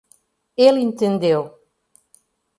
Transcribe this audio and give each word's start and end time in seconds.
Ele 0.57 0.79
entendeu 0.79 1.53